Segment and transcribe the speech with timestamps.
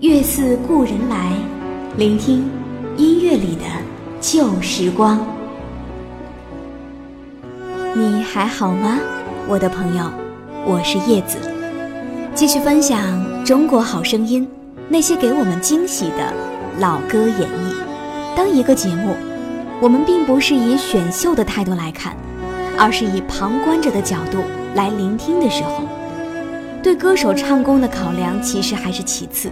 [0.00, 1.32] 月似故人来，
[1.96, 2.48] 聆听
[2.96, 3.64] 音乐里的
[4.20, 5.26] 旧时光。
[7.96, 9.00] 你还好吗，
[9.48, 10.04] 我的朋友？
[10.64, 11.36] 我是叶子，
[12.32, 13.00] 继续分享
[13.44, 14.46] 《中国好声音》
[14.88, 16.32] 那些给我们惊喜的
[16.78, 18.36] 老歌演绎。
[18.36, 19.16] 当一个节目，
[19.80, 22.16] 我们并不是以选秀的态度来看，
[22.78, 24.38] 而是以旁观者的角度
[24.76, 25.82] 来聆听的时候，
[26.84, 29.50] 对歌手唱功的考量其实还是其次。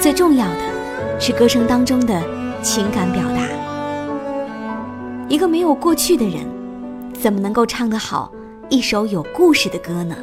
[0.00, 2.22] 最重要的是歌声当中的
[2.62, 3.46] 情感表达。
[5.28, 6.46] 一个没有过去的人，
[7.12, 8.32] 怎么能够唱得好
[8.68, 10.16] 一首有故事的歌呢？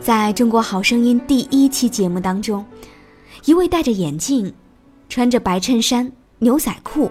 [0.00, 2.64] 在中国好声音第一期节目当中，
[3.44, 4.52] 一位戴着眼镜、
[5.08, 7.08] 穿着白衬衫、牛仔裤，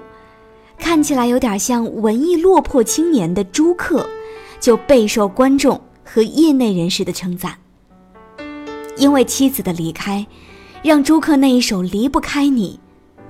[0.78, 4.06] 看起来有点像文艺落魄青年的朱克，
[4.60, 7.56] 就备受观众和业内人士的称赞。
[8.98, 10.28] 因为妻子的离开。
[10.84, 12.80] 让朱克那一首离不开你，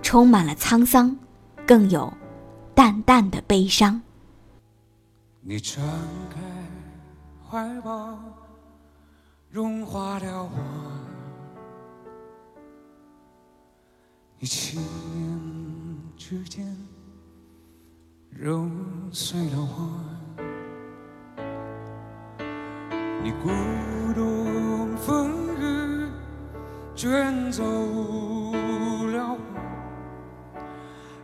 [0.01, 1.17] 充满了沧桑，
[1.67, 2.11] 更有
[2.73, 4.01] 淡淡的悲伤。
[5.41, 5.83] 你张
[6.29, 6.39] 开
[7.45, 8.17] 怀抱，
[9.49, 10.49] 融化了我；
[14.39, 14.81] 你轻
[15.13, 16.65] 念之间，
[18.29, 18.65] 揉
[19.11, 19.89] 碎了我；
[23.21, 23.49] 你鼓
[24.15, 25.40] 动风。
[27.01, 29.33] 卷走了。
[29.33, 29.39] 我，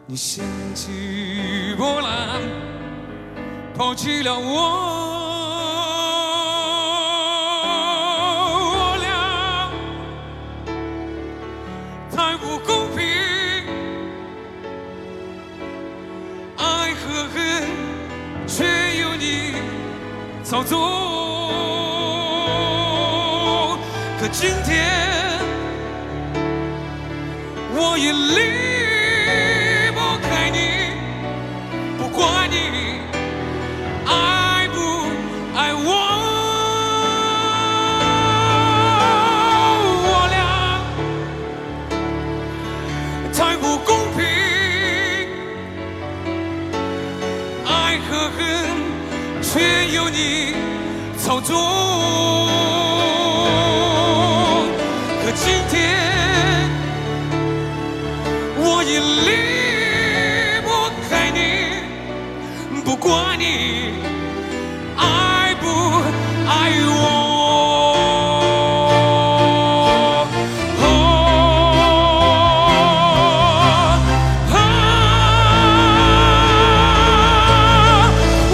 [0.08, 2.42] 你掀起波澜，
[3.78, 4.34] 抛弃了。
[4.34, 4.42] 我，
[8.74, 9.70] 我俩
[12.10, 13.06] 太不公平，
[16.58, 17.06] 爱和
[17.36, 17.38] 恨
[18.48, 18.66] 却
[19.00, 19.54] 由你
[20.44, 20.76] 操纵，
[24.20, 25.17] 可今天。
[27.98, 30.58] 也离不开你，
[31.98, 32.56] 不管你
[34.06, 34.76] 爱不
[35.58, 35.90] 爱我，
[40.04, 40.38] 我俩
[43.34, 44.24] 太不公平，
[47.66, 48.40] 爱和恨
[49.42, 49.60] 却
[49.96, 50.54] 由你
[51.18, 51.87] 操纵。
[62.88, 63.96] 不管你
[64.96, 65.68] 爱不
[66.48, 66.96] 爱我，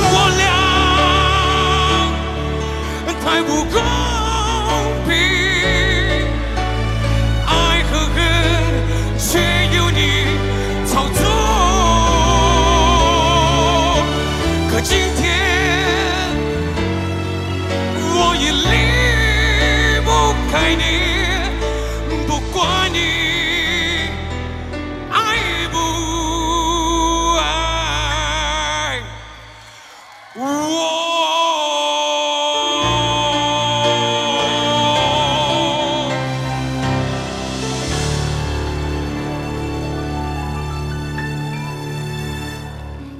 [0.02, 0.44] 我俩
[3.24, 3.78] 太不公
[5.08, 5.43] 平。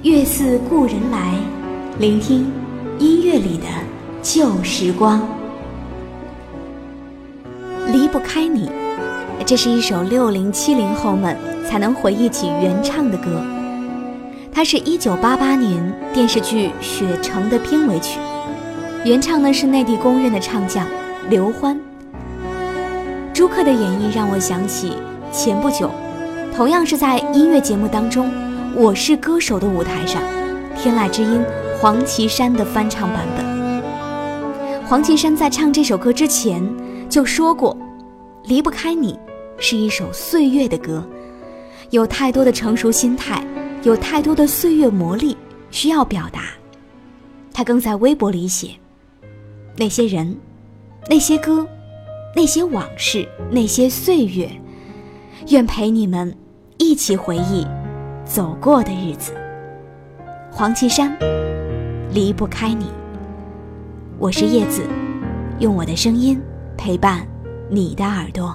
[0.04, 1.32] 月似故人来，
[1.98, 2.52] 聆听
[2.98, 3.64] 音乐里的
[4.22, 5.26] 旧时光。
[7.90, 8.70] 离不开你，
[9.46, 11.34] 这是一首六零七零后们
[11.66, 13.42] 才能回忆起原唱的歌。
[14.52, 15.82] 它是一九八八年
[16.12, 18.20] 电视剧《雪城》的片尾曲，
[19.06, 20.86] 原唱呢是内地公认的唱将
[21.30, 21.80] 刘欢。
[23.32, 24.98] 朱克的演绎让我想起
[25.32, 25.90] 前不久，
[26.54, 28.30] 同样是在音乐节目当中。
[28.76, 30.20] 我是歌手的舞台上，
[30.76, 31.40] 天籁之音
[31.78, 34.82] 黄绮珊的翻唱版本。
[34.84, 36.60] 黄绮珊在唱这首歌之前
[37.08, 37.76] 就说过
[38.46, 39.16] ：“离不开你
[39.58, 41.08] 是一首岁月的歌，
[41.90, 43.46] 有太多的成熟心态，
[43.84, 45.36] 有太多的岁月磨砺
[45.70, 46.46] 需要表达。”
[47.54, 48.70] 她更在微博里写
[49.78, 50.36] ：“那些人，
[51.08, 51.64] 那些歌，
[52.34, 54.50] 那些往事，那些岁月，
[55.50, 56.36] 愿陪你们
[56.76, 57.64] 一起回忆。”
[58.24, 59.32] 走过的日子。
[60.50, 61.16] 黄绮珊
[62.10, 62.86] 离不开你。
[64.18, 64.82] 我是叶子
[65.58, 66.40] 用我的声音
[66.76, 67.26] 陪伴
[67.68, 68.54] 你的耳朵。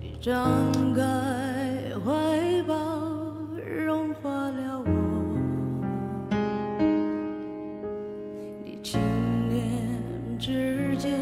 [0.00, 0.50] 你张
[0.94, 1.02] 开
[2.04, 2.74] 怀抱
[3.84, 4.86] 融化了我。
[8.64, 8.98] 你轻
[10.38, 11.12] 指尖